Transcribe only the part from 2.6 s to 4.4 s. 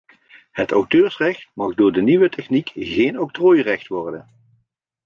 geen octrooirecht worden.